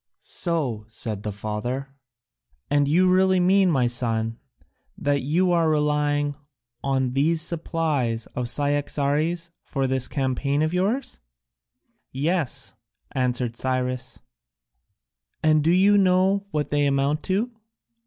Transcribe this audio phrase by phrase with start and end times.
[0.23, 1.93] "So," said the father,
[2.71, 4.39] "and you really mean, my son,
[4.97, 6.39] that you are relying only
[6.99, 11.19] on these supplies of Cyaxares for this campaign of yours?"
[12.11, 12.73] "Yes,"
[13.11, 14.19] answered Cyrus.
[15.43, 17.51] "And do you know what they amount to?"